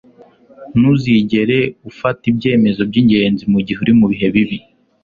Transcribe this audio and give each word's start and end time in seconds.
ntuzigere 0.77 1.59
ufata 1.89 2.21
ibyemezo 2.31 2.81
byingenzi 2.89 3.43
mugihe 3.51 3.79
uri 3.81 3.93
mubihe 3.99 4.27
bibi 4.33 4.57